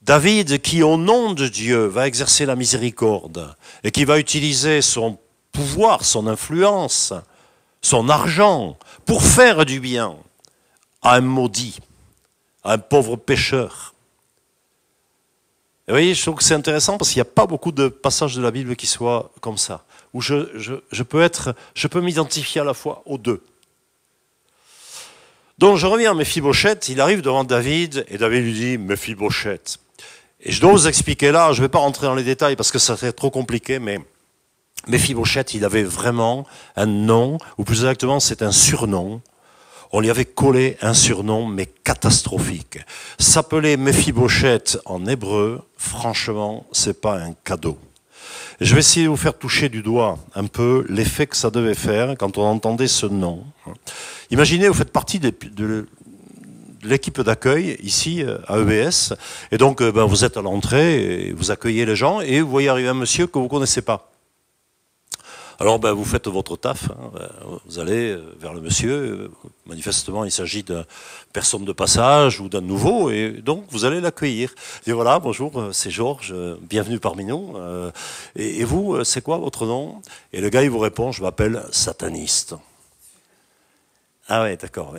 [0.00, 5.18] David qui, au nom de Dieu, va exercer la miséricorde et qui va utiliser son
[5.52, 7.12] pouvoir, son influence,
[7.82, 10.16] son argent pour faire du bien
[11.02, 11.80] à un maudit,
[12.62, 13.93] à un pauvre pécheur
[15.88, 18.42] voyez, je trouve que c'est intéressant parce qu'il n'y a pas beaucoup de passages de
[18.42, 21.28] la Bible qui soient comme ça, où je, je, peux
[21.74, 23.42] je peux m'identifier à la fois aux deux.
[25.58, 29.78] Donc je reviens à Mephibosheth, il arrive devant David et David lui dit Mephibosheth.
[30.40, 32.72] Et je dois vous expliquer là, je ne vais pas rentrer dans les détails parce
[32.72, 34.00] que ça serait trop compliqué, mais
[34.88, 39.22] Mephibosheth, il avait vraiment un nom, ou plus exactement c'est un surnom,
[39.94, 42.80] on lui avait collé un surnom, mais catastrophique.
[43.20, 47.78] S'appeler Mephibosheth en hébreu, franchement, c'est pas un cadeau.
[48.60, 51.76] Je vais essayer de vous faire toucher du doigt un peu l'effet que ça devait
[51.76, 53.44] faire quand on entendait ce nom.
[54.32, 55.86] Imaginez, vous faites partie de,
[56.82, 59.14] l'équipe d'accueil ici euh, à EBS,
[59.52, 62.68] et donc euh, ben, vous êtes à l'entrée, vous accueillez les gens, et vous voyez
[62.68, 64.13] arriver un monsieur que vous ne connaissez pas.
[65.60, 67.10] Alors ben, vous faites votre taf, hein.
[67.14, 67.28] ben,
[67.66, 69.30] vous allez euh, vers le monsieur,
[69.66, 70.84] manifestement il s'agit d'une
[71.32, 74.52] personne de passage ou d'un nouveau, et donc vous allez l'accueillir.
[74.86, 77.54] Et voilà, bonjour, euh, c'est Georges, euh, bienvenue parmi nous.
[78.34, 80.00] Et, vous, c'est quoi votre nom?
[80.32, 82.54] Et le gars il vous répond, je m'appelle sataniste.
[84.28, 84.94] Ah ouais, d'accord.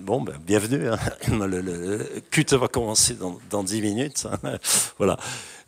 [0.00, 0.90] Bon, bienvenue.
[1.28, 4.26] Le, culte va commencer dans, dans 10 minutes.
[4.44, 4.58] Hein.
[4.98, 5.18] Voilà.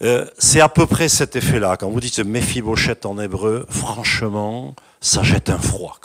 [0.03, 1.77] Euh, c'est à peu près cet effet-là.
[1.77, 5.99] Quand vous dites Mephibosheth en hébreu, franchement, ça jette un froid.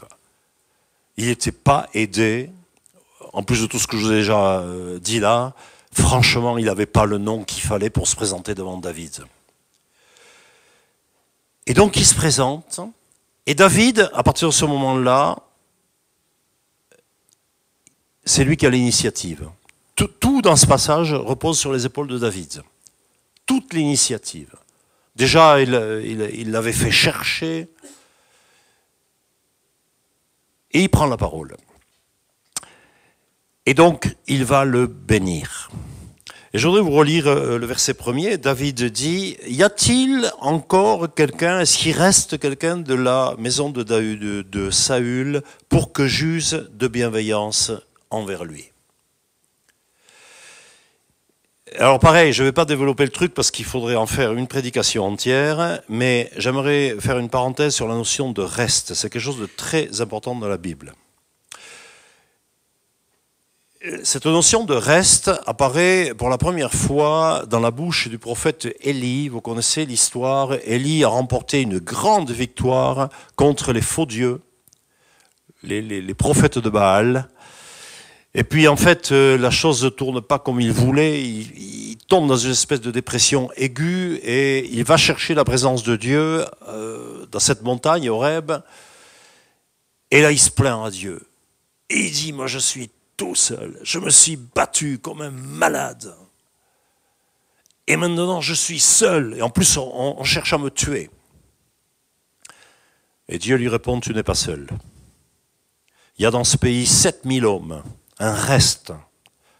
[1.17, 2.49] Il n'était pas aidé.
[3.33, 5.53] En plus de tout ce que je vous ai déjà euh, dit là,
[5.91, 9.25] franchement, il n'avait pas le nom qu'il fallait pour se présenter devant David.
[11.67, 12.79] Et donc il se présente.
[13.45, 15.37] Et David, à partir de ce moment-là,
[18.23, 19.49] c'est lui qui a l'initiative.
[19.95, 22.63] Tout, dans ce passage repose sur les épaules de David.
[23.45, 24.55] Toute l'initiative.
[25.15, 27.69] Déjà, il l'avait fait chercher
[30.71, 31.55] et il prend la parole.
[33.65, 35.71] Et donc, il va le bénir.
[36.53, 38.37] Et je voudrais vous relire euh, le verset premier.
[38.37, 44.69] David dit, y a-t-il encore quelqu'un, est-ce qu'il reste quelqu'un de la maison de, de
[44.69, 47.71] Saül pour que j'use de bienveillance
[48.09, 48.71] envers lui?
[51.73, 54.47] Alors pareil, je ne vais pas développer le truc parce qu'il faudrait en faire une
[54.47, 58.93] prédication entière, mais j'aimerais faire une parenthèse sur la notion de reste.
[58.93, 60.93] C'est quelque chose de très important dans la Bible.
[64.03, 69.27] Cette notion de reste apparaît pour la première fois dans la bouche du prophète Élie.
[69.29, 70.53] Vous connaissez l'histoire.
[70.65, 74.41] Élie a remporté une grande victoire contre les faux dieux
[75.63, 77.27] les, les, les prophètes de Baal.
[78.37, 81.23] Et puis en fait, euh, la chose ne tourne pas comme il voulait.
[81.23, 85.95] Il, tombe dans une espèce de dépression aiguë et il va chercher la présence de
[85.95, 88.51] Dieu euh, dans cette montagne, Horeb.
[90.11, 91.27] Et là, il se plaint à Dieu.
[91.89, 93.79] Et il dit, moi je suis tout seul.
[93.81, 96.15] Je me suis battu comme un malade.
[97.87, 99.33] Et maintenant, je suis seul.
[99.35, 101.09] Et en plus, on, on cherche à me tuer.
[103.29, 104.67] Et Dieu lui répond, tu n'es pas seul.
[106.19, 107.81] Il y a dans ce pays 7000 hommes
[108.19, 108.93] un reste,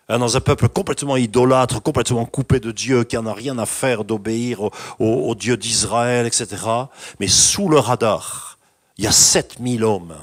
[0.10, 3.66] hein, dans un peuple complètement idolâtre, complètement coupé de Dieu, qui n'en a rien à
[3.66, 6.48] faire d'obéir au, au, Dieu d'Israël, etc.
[7.20, 8.58] Mais sous le radar,
[8.98, 10.16] il y a 7000 hommes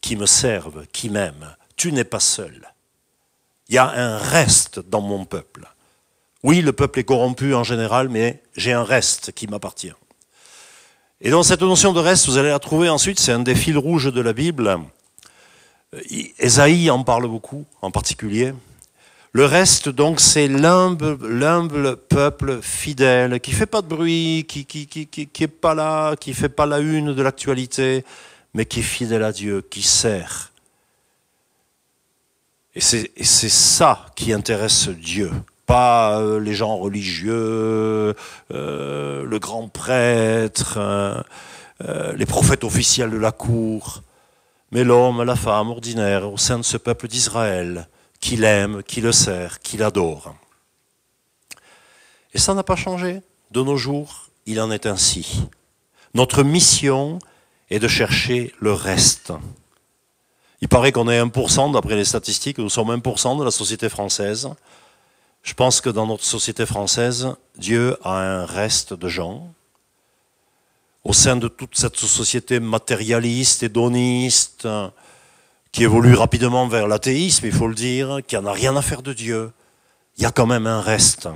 [0.00, 1.56] qui me servent, qui m'aiment.
[1.76, 2.72] Tu n'es pas seul.
[3.68, 5.68] Il y a un reste dans mon peuple.
[6.42, 9.92] Oui, le peuple est corrompu en général, mais j'ai un reste qui m'appartient.
[11.20, 13.76] Et dans cette notion de reste, vous allez la trouver ensuite, c'est un des fils
[13.76, 14.78] rouges de la Bible.
[16.38, 18.52] Esaïe en parle beaucoup, en particulier.
[19.32, 24.66] Le reste, donc, c'est l'humble peuple fidèle, qui fait pas de bruit, qui,
[25.40, 28.04] est pas là, qui fait pas la une de l'actualité,
[28.54, 30.52] mais qui est fidèle à Dieu, qui sert.
[32.74, 35.30] Et c'est ça qui intéresse Dieu,
[35.66, 38.14] pas euh, les gens religieux,
[38.52, 41.20] euh, le grand prêtre, euh,
[41.82, 44.02] euh les prophètes officiels de la cour
[44.70, 47.88] mais l'homme, la femme ordinaire au sein de ce peuple d'Israël,
[48.20, 50.34] qui l'aime, qui le sert, qui l'adore.
[52.34, 53.22] Et ça n'a pas changé.
[53.50, 55.42] De nos jours, il en est ainsi.
[56.14, 57.18] Notre mission
[57.70, 59.32] est de chercher le reste.
[60.60, 64.50] Il paraît qu'on est 1%, d'après les statistiques, nous sommes 1% de la société française.
[65.42, 69.54] Je pense que dans notre société française, Dieu a un reste de gens
[71.04, 74.92] au sein de toute cette société matérialiste, hédoniste, hein,
[75.72, 79.02] qui évolue rapidement vers l'athéisme, il faut le dire, qui n'en a rien à faire
[79.02, 79.52] de Dieu,
[80.16, 81.28] il y a quand même un reste.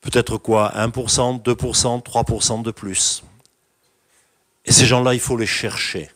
[0.00, 3.24] Peut-être quoi 1%, 2%, 3% de plus.
[4.64, 6.10] Et ces gens-là, il faut les chercher.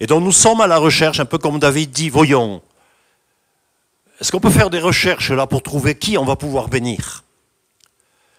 [0.00, 2.62] Et donc nous sommes à la recherche, un peu comme David dit, voyons,
[4.20, 7.24] est-ce qu'on peut faire des recherches là pour trouver qui on va pouvoir bénir?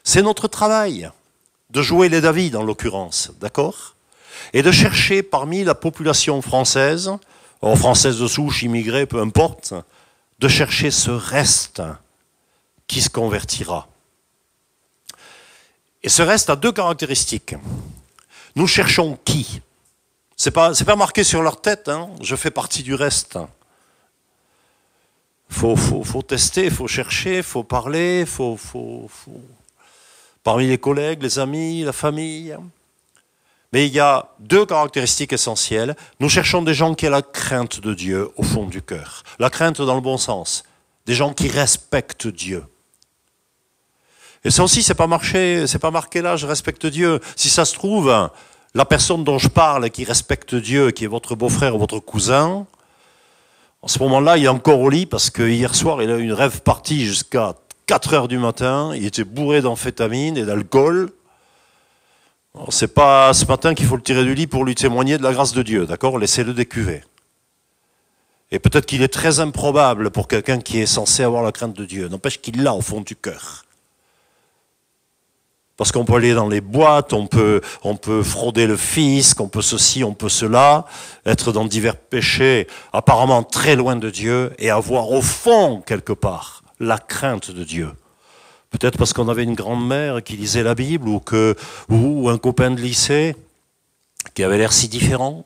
[0.04, 1.10] C'est notre travail
[1.76, 3.96] de jouer les David en l'occurrence, d'accord?
[4.54, 7.12] Et de chercher parmi la population française,
[7.62, 9.74] ou française de souche, immigrée, peu importe,
[10.40, 11.82] de chercher ce reste
[12.88, 13.90] qui se convertira.
[16.02, 17.56] Et ce reste a deux caractéristiques.
[18.56, 19.62] Nous cherchons qui?
[20.38, 21.90] C'est pas pas marqué sur leur tête.
[21.90, 23.38] Hein je fais partie du reste.
[25.50, 29.42] Faut faut faut tester, faut chercher, faut parler, faut faut faut
[30.46, 32.56] parmi les collègues, les amis, la famille.
[33.74, 35.96] Mais il y a deux caractéristiques essentielles.
[36.20, 39.24] Nous cherchons des gens qui ont la crainte de Dieu au fond du cœur.
[39.40, 40.64] La crainte dans le bon sens.
[41.08, 42.64] Des gens qui respectent Dieu.
[44.44, 47.20] Et ça aussi, c'est pas marqué, c'est pas marqué là, je respecte Dieu.
[47.36, 48.30] Si ça se trouve,
[48.76, 52.68] la personne dont je parle qui respecte Dieu, qui est votre beau-frère ou votre cousin,
[53.82, 56.24] en ce moment-là, il est encore au lit parce que hier soir, il a eu
[56.24, 57.56] une rêve partie jusqu'à
[57.88, 61.12] 4 heures du matin, il était bourré d'amphétamine et d'alcool.
[62.69, 65.34] C'est pas ce matin qu'il faut le tirer du lit pour lui témoigner de la
[65.34, 66.17] grâce de Dieu, d'accord?
[66.17, 67.04] Laissez-le décuver.
[68.52, 71.86] Et peut-être qu'il est très improbable pour quelqu'un qui est censé avoir la crainte de
[71.86, 72.08] Dieu.
[72.08, 73.65] N'empêche qu'il l'a au fond du cœur.
[75.78, 79.50] Parce qu'on peut aller dans les boîtes, on peut, on peut frauder le fisc, on
[79.50, 80.86] peut ceci, on peut cela,
[81.26, 86.63] être dans divers péchés apparemment très loin de Dieu et avoir au fond, quelque part,
[86.80, 87.92] la crainte de Dieu.
[88.70, 91.56] Peut-être parce qu'on avait une grand-mère qui lisait la Bible ou, que,
[91.90, 93.36] ou un copain de lycée
[94.34, 95.46] qui avait l'air si différent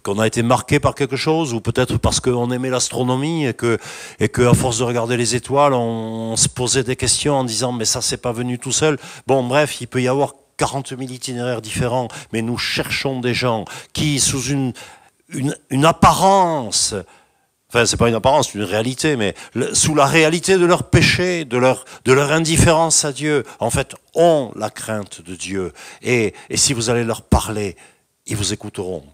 [0.00, 3.78] qu'on a été marqué par quelque chose ou peut-être parce qu'on aimait l'astronomie et que,
[4.20, 7.72] et que à force de regarder les étoiles, on, se posait des questions en disant
[7.72, 8.98] mais ça c'est pas venu tout seul.
[9.26, 13.64] Bon bref, il peut y avoir 40 000 itinéraires différents, mais nous cherchons des gens
[13.92, 14.72] qui, sous une,
[15.70, 16.94] une apparence
[17.70, 19.34] Enfin, c'est pas une apparence, c'est une réalité, mais
[19.74, 23.94] sous la réalité de leur péché, de leur, de leur indifférence à Dieu, en fait,
[24.14, 25.72] ont la crainte de Dieu.
[26.02, 27.76] Et, et si vous allez leur parler,
[28.26, 29.04] ils vous écouteront.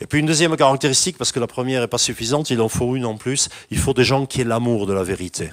[0.00, 2.96] Et puis une deuxième caractéristique, parce que la première n'est pas suffisante, il en faut
[2.96, 5.52] une en plus, il faut des gens qui aient l'amour de la vérité.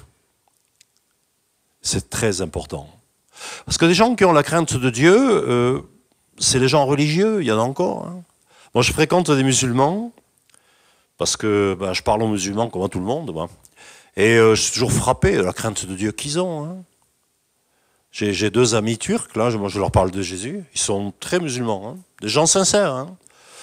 [1.80, 2.88] C'est très important.
[3.64, 5.80] Parce que des gens qui ont la crainte de Dieu, euh,
[6.38, 8.06] c'est les gens religieux, il y en a encore.
[8.06, 8.22] Hein.
[8.74, 10.12] Moi, je fréquente des musulmans,
[11.20, 13.30] parce que ben, je parle aux musulmans comme à tout le monde.
[14.16, 16.64] Et euh, je suis toujours frappé de la crainte de Dieu qu'ils ont.
[16.64, 16.76] Hein.
[18.10, 21.98] J'ai deux amis turcs, là, je leur parle de Jésus, ils sont très musulmans, hein.
[22.22, 22.94] des gens sincères.
[22.94, 23.18] Hein.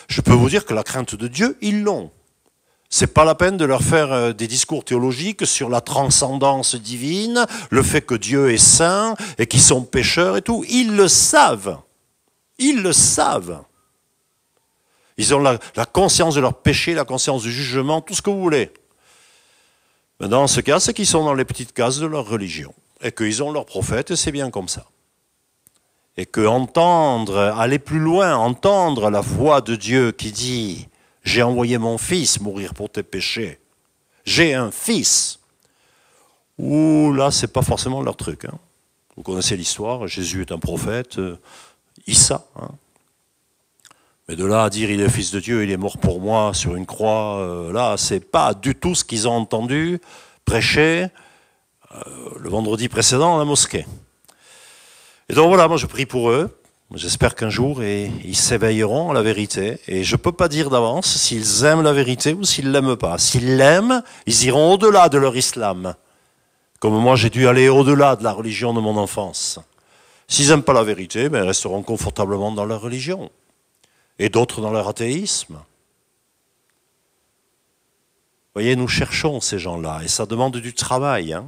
[0.07, 2.11] Je peux vous dire que la crainte de Dieu, ils l'ont.
[2.91, 7.47] C'est pas la peine de leur faire euh, des discours théologiques sur la transcendance divine,
[7.71, 10.63] le fait que Dieu est saint et qu'ils sont pécheurs et tout.
[10.69, 11.79] Ils le savent.
[12.59, 13.63] Ils le savent.
[15.17, 18.41] Ils ont la, conscience de leur péché, la conscience du jugement, tout ce que vous
[18.41, 18.71] voulez.
[20.19, 23.11] Mais dans ce cas, c'est qu'ils sont dans les petites cases de leur religion et
[23.11, 24.85] qu'ils ont leur prophète et c'est bien comme ça.
[26.17, 30.87] Et que entendre, aller plus loin, entendre la voix de Dieu qui dit
[31.23, 33.59] j'ai envoyé mon fils mourir pour tes péchés.
[34.23, 35.39] J'ai un fils.
[36.57, 38.45] Ouh, là, c'est pas forcément leur truc.
[38.45, 38.57] Hein.
[39.15, 41.37] Vous connaissez l'histoire, Jésus est un prophète, euh,
[42.07, 42.45] Issa.
[42.55, 42.69] Hein.
[44.29, 46.53] Mais de là à dire il est fils de Dieu, il est mort pour moi
[46.53, 50.01] sur une croix, euh, là, c'est pas du tout ce qu'ils ont entendu
[50.43, 51.07] prêcher
[51.93, 51.99] euh,
[52.37, 53.85] le vendredi précédent à la mosquée.
[55.29, 56.59] Et donc voilà, moi je prie pour eux.
[56.93, 59.79] J'espère qu'un jour, ils s'éveilleront à la vérité.
[59.87, 63.17] Et je ne peux pas dire d'avance s'ils aiment la vérité ou s'ils l'aiment pas.
[63.17, 65.95] S'ils l'aiment, ils iront au-delà de leur islam.
[66.79, 69.59] Comme moi, j'ai dû aller au-delà de la religion de mon enfance.
[70.29, 73.29] S'ils n'aiment pas la vérité, ben, ils resteront confortablement dans leur religion.
[74.19, 75.59] Et d'autres dans leur athéisme.
[78.53, 80.01] Voyez, nous cherchons ces gens-là.
[80.03, 81.33] Et ça demande du travail.
[81.33, 81.45] Hein.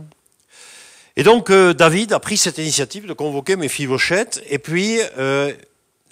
[1.16, 4.44] Et donc euh, David a pris cette initiative de convoquer Méphibosheth.
[4.48, 5.52] Et puis, euh,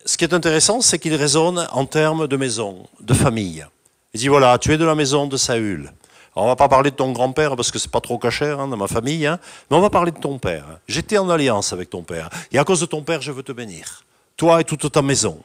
[0.06, 3.66] ce qui est intéressant, c'est qu'il raisonne en termes de maison, de famille.
[4.14, 5.92] Il dit voilà, tu es de la maison de Saül.
[6.36, 8.68] Alors, on va pas parler de ton grand-père parce que c'est pas trop caché hein,
[8.68, 9.40] dans ma famille, hein,
[9.70, 10.66] mais on va parler de ton père.
[10.88, 12.30] J'étais en alliance avec ton père.
[12.52, 14.04] Et à cause de ton père, je veux te bénir.
[14.36, 15.42] Toi et toute ta maison.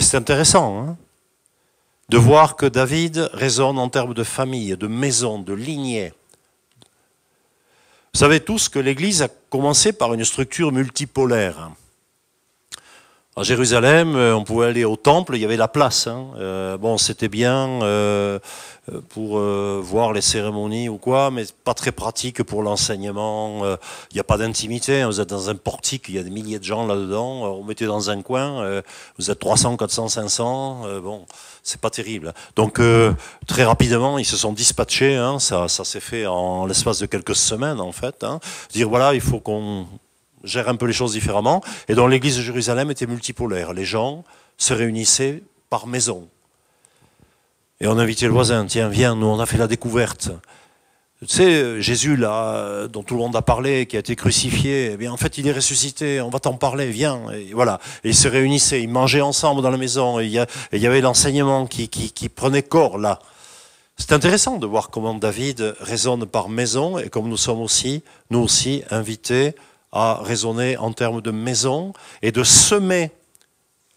[0.00, 0.96] Et c'est intéressant hein,
[2.08, 6.14] de voir que David raisonne en termes de famille, de maison, de lignée.
[8.14, 11.70] Vous savez tous que l'Église a commencé par une structure multipolaire.
[13.36, 16.08] À Jérusalem, euh, on pouvait aller au temple, il y avait la place.
[16.08, 16.26] Hein.
[16.38, 18.40] Euh, bon, c'était bien euh,
[19.08, 23.64] pour voir les cérémonies ou quoi, mais pas très pratique pour l'enseignement.
[24.10, 25.02] Il n'y a pas d'intimité.
[25.02, 25.06] Hein.
[25.06, 27.44] Vous êtes dans un portique, il y a des milliers de gens là-dedans.
[27.54, 28.82] On mettait dans un coin.
[29.16, 31.00] vous êtes 300, 400, 500.
[31.00, 31.24] bon,
[31.62, 32.34] c'est pas terrible.
[32.56, 32.80] Donc
[33.46, 35.14] très rapidement, ils se sont dispatchés.
[35.14, 35.38] Hein.
[35.38, 38.26] ça, s'est fait en l'espace de quelques semaines en fait.
[38.72, 39.86] Dire voilà, il faut qu'on
[40.44, 41.62] gère un peu les choses différemment.
[41.88, 43.72] Et donc l'église de Jérusalem était multipolaire.
[43.72, 44.24] Les gens
[44.58, 46.28] se réunissaient par maison.
[47.80, 50.30] Et on invitait le voisin, tiens, viens, nous on a fait la découverte.
[51.20, 54.96] Tu sais, Jésus, là, dont tout le monde a parlé, qui a été crucifié, eh
[54.96, 57.30] bien, en fait, il est ressuscité, on va t'en parler, viens.
[57.30, 57.78] Et voilà.
[58.04, 60.32] Et ils se réunissaient, ils mangeaient ensemble dans la maison, et il
[60.80, 63.18] y, avait l'enseignement qui, qui, qui prenait corps, là.
[63.98, 68.38] C'est intéressant de voir comment David raisonne par maison, et comme nous sommes aussi, nous
[68.38, 69.54] aussi, invités
[69.92, 73.10] à raisonner en termes de maison et de semer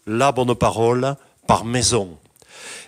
[0.06, 2.18] la bonne parole par maison.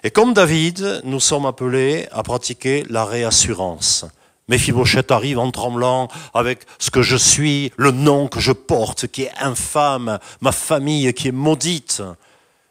[0.02, 4.04] Et comme David, nous sommes appelés à pratiquer la réassurance.
[4.48, 9.22] Méphibosheth arrive en tremblant avec ce que je suis, le nom que je porte, qui
[9.22, 12.02] est infâme, ma famille qui est maudite.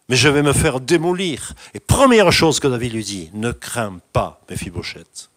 [0.08, 1.54] Mais je vais me faire démolir.
[1.74, 5.30] Et première chose que David lui dit, ne crains pas, Méphibosheth.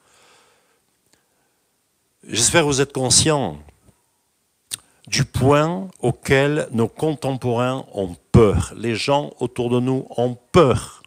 [2.28, 3.58] J'espère que vous êtes conscient
[5.08, 8.74] du point auquel nos contemporains ont peur.
[8.76, 11.02] Les gens autour de nous ont peur.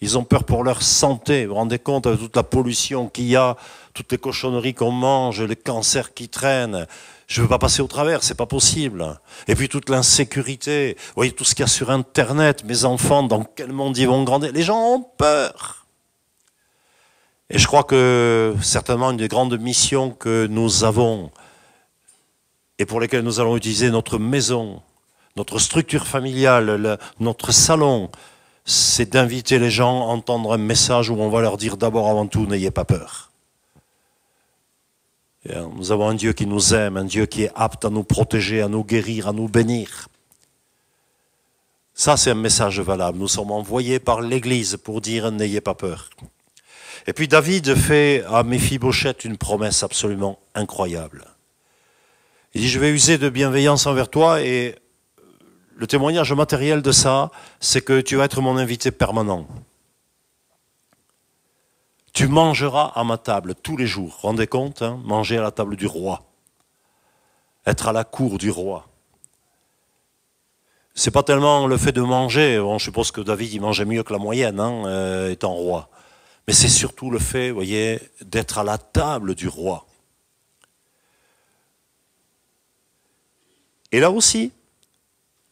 [0.00, 1.46] Ils ont peur pour leur santé.
[1.46, 3.56] Vous vous rendez compte de toute la pollution qu'il y a,
[3.94, 6.86] toutes les cochonneries qu'on mange, les cancers qui traînent.
[7.28, 9.18] Je ne veux pas passer au travers, c'est pas possible.
[9.46, 10.96] Et puis toute l'insécurité.
[10.98, 12.64] Vous voyez tout ce qu'il y a sur Internet.
[12.64, 14.52] Mes enfants, dans quel monde ils vont grandir?
[14.52, 15.86] Les gens ont peur.
[17.50, 21.30] Et je crois que certainement une des grandes missions que nous avons,
[22.78, 24.82] et pour lesquels nous allons utiliser notre maison,
[25.36, 28.10] notre structure familiale, notre salon,
[28.64, 32.26] c'est d'inviter les gens à entendre un message où on va leur dire d'abord avant
[32.26, 33.30] tout, n'ayez pas peur.
[35.76, 38.62] Nous avons un Dieu qui nous aime, un Dieu qui est apte à nous protéger,
[38.62, 40.08] à nous guérir, à nous bénir.
[41.92, 43.18] Ça, c'est un message valable.
[43.18, 46.08] Nous sommes envoyés par l'Église pour dire n'ayez pas peur.
[47.06, 51.33] Et puis David fait à Méphibosheth une promesse absolument incroyable.
[52.54, 54.76] Il dit, je vais user de bienveillance envers toi et
[55.76, 59.48] le témoignage matériel de ça, c'est que tu vas être mon invité permanent.
[62.12, 64.18] Tu mangeras à ma table tous les jours.
[64.22, 66.22] Rendez compte, hein, manger à la table du roi.
[67.66, 68.86] Être à la cour du roi.
[70.94, 72.62] C'est pas tellement le fait de manger.
[72.78, 75.88] Je suppose que David il mangeait mieux que la moyenne, hein, euh, étant roi.
[76.46, 79.86] Mais c'est surtout le fait, voyez, d'être à la table du roi.
[83.94, 84.50] Et là aussi,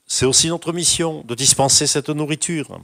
[0.05, 2.81] c'est aussi notre mission de dispenser cette nourriture.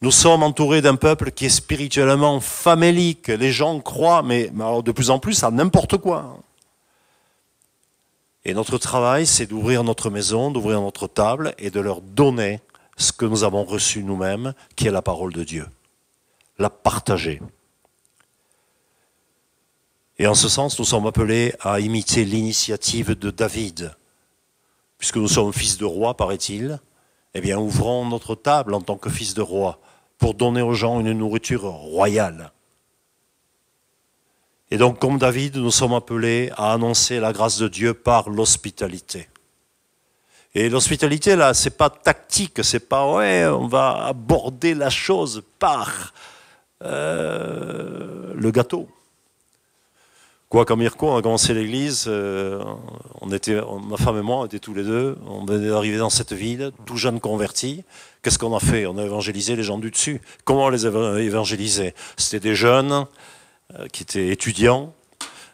[0.00, 3.28] Nous sommes entourés d'un peuple qui est spirituellement famélique.
[3.28, 6.40] Les gens croient, mais, de plus en plus, à n'importe quoi.
[8.44, 12.60] Et notre travail, c'est d'ouvrir notre maison, d'ouvrir notre table et de leur donner
[12.96, 15.68] ce que nous avons reçu nous-mêmes, qui est la parole de Dieu.
[16.58, 17.40] La partager.
[20.18, 23.94] Et en ce sens, nous sommes appelés à imiter l'initiative de David.
[25.02, 26.78] Puisque nous sommes fils de roi, paraît-il,
[27.34, 29.80] eh bien, ouvrons notre table en tant que fils de roi
[30.16, 32.52] pour donner aux gens une nourriture royale.
[34.70, 39.28] Et donc, comme David, nous sommes appelés à annoncer la grâce de Dieu par l'hospitalité.
[40.54, 46.14] Et l'hospitalité, là, c'est pas tactique, c'est pas, ouais, on va aborder la chose par
[46.84, 48.88] euh, le gâteau.
[50.52, 52.62] Quoi, Mirko a commencé l'église, euh,
[53.22, 56.10] on était, ma femme et moi, on était tous les deux, on venait d'arriver dans
[56.10, 57.84] cette ville, tout jeune convertis.
[58.20, 58.84] Qu'est-ce qu'on a fait?
[58.84, 60.20] On a évangélisé les gens du dessus.
[60.44, 63.06] Comment on les a évangélisés C'était des jeunes
[63.78, 64.92] euh, qui étaient étudiants.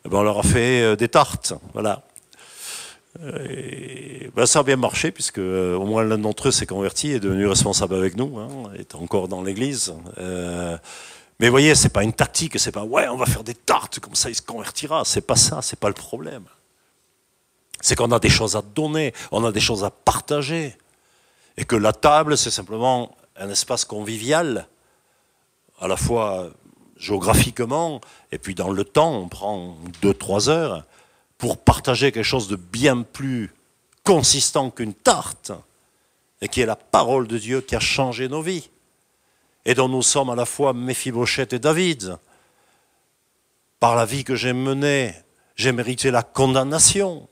[0.04, 2.02] Eh ben, on leur a fait euh, des tartes, voilà.
[3.20, 7.20] Ben, ça a bien marché puisque au moins l'un d'entre eux s'est converti et est
[7.20, 9.94] devenu responsable avec nous, hein, est encore dans l'église.
[11.40, 14.00] Mais vous voyez, c'est pas une tactique, c'est pas ouais, on va faire des tartes,
[14.00, 15.04] comme ça il se convertira.
[15.04, 16.44] C'est pas ça, c'est pas le problème.
[17.80, 20.76] C'est qu'on a des choses à donner, on a des choses à partager.
[21.56, 24.66] Et que la table, c'est simplement un espace convivial,
[25.80, 26.50] à la fois
[26.96, 28.00] géographiquement,
[28.32, 30.84] et puis dans le temps, on prend deux, trois heures
[31.36, 33.54] pour partager quelque chose de bien plus
[34.02, 35.52] consistant qu'une tarte,
[36.40, 38.70] et qui est la parole de Dieu qui a changé nos vies
[39.64, 42.16] et dont nous sommes à la fois Méphibosheth et David.
[43.80, 45.14] Par la vie que j'ai menée,
[45.56, 47.28] j'ai mérité la condamnation.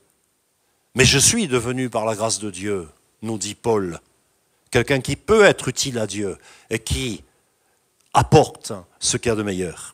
[0.95, 2.89] Mais je suis devenu par la grâce de Dieu,
[3.23, 4.01] nous dit Paul,
[4.71, 6.39] quelqu'un qui peut être utile à Dieu
[6.71, 7.23] et qui
[8.15, 9.93] apporte ce qu'il y a de meilleur.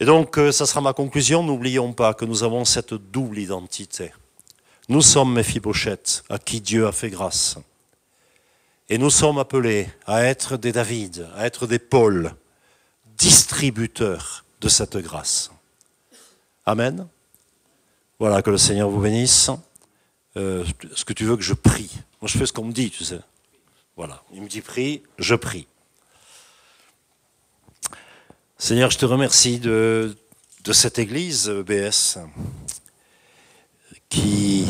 [0.00, 1.42] Et donc, euh, ça sera ma conclusion.
[1.42, 4.12] N'oublions pas que nous avons cette double identité.
[4.88, 7.56] Nous sommes Méphibosheth, à qui Dieu a fait grâce.
[8.92, 12.34] Et nous sommes appelés à être des David, à être des Paul,
[13.16, 15.52] distributeurs de cette grâce.
[16.66, 17.06] Amen.
[18.18, 19.48] Voilà, que le Seigneur vous bénisse.
[20.36, 21.88] Euh, Est-ce que tu veux que je prie
[22.20, 23.20] Moi, je fais ce qu'on me dit, tu sais.
[23.96, 25.68] Voilà, il me dit prie, je prie.
[28.58, 30.16] Seigneur, je te remercie de,
[30.72, 32.18] cette église BS
[34.08, 34.66] qui,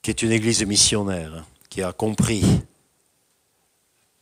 [0.00, 2.42] qui est une église missionnaire, qui a compris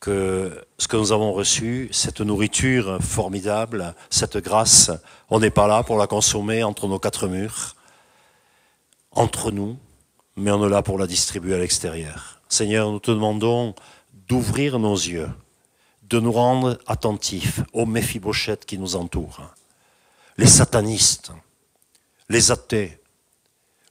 [0.03, 4.91] que ce que nous avons reçu, cette nourriture formidable, cette grâce,
[5.31, 7.77] on n'est pas là pour la consommer entre nos quatre murs,
[9.13, 9.79] entre nous,
[10.35, 12.41] mais on est là pour la distribuer à l'extérieur.
[12.49, 13.77] Seigneur, nous te demandons
[14.29, 15.31] d'ouvrir nos yeux,
[16.03, 19.55] de nous rendre attentifs aux méphibochettes qui nous entourent,
[20.37, 21.31] les satanistes,
[22.29, 22.99] les athées,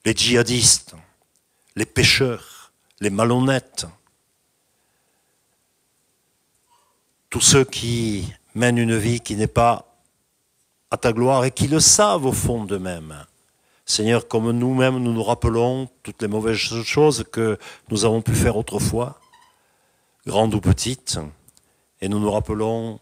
[0.04, 0.94] les djihadistes,
[1.78, 3.88] les pécheurs, les malhonnêtes,
[7.32, 9.88] tous ceux qui mènent une vie qui n'est pas
[10.92, 13.26] à ta gloire et qui le savent au fond d'eux-mêmes.
[13.86, 17.58] Seigneur, comme nous-mêmes nous nous rappelons toutes les mauvaises choses que
[17.90, 19.18] nous avons pu faire autrefois,
[20.28, 21.20] grandes ou petites,
[22.02, 23.00] et nous nous rappelons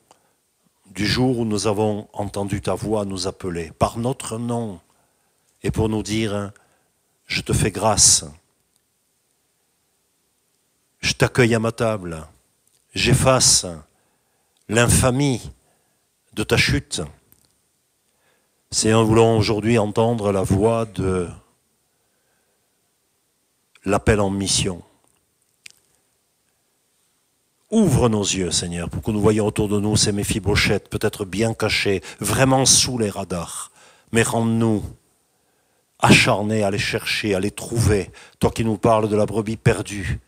[0.92, 4.80] du jour où nous avons entendu ta voix nous appeler par notre nom
[5.64, 6.52] et pour nous dire,
[7.26, 8.26] je te fais grâce,
[11.00, 12.28] je t'accueille à ma table,
[12.94, 13.66] j'efface
[14.70, 15.42] l'infamie
[16.34, 17.02] de ta chute.
[18.72, 21.28] C'est nous voulons aujourd'hui entendre la voix de
[23.84, 24.84] l'appel en mission.
[27.72, 31.54] Ouvre nos yeux, Seigneur, pour que nous voyions autour de nous ces méphibochettes, peut-être bien
[31.54, 33.72] cachées, vraiment sous les radars.
[34.12, 34.84] Mais rends-nous
[36.00, 38.12] acharnés à les chercher, à les trouver.
[38.40, 40.20] Toi qui nous parles de la brebis perdue,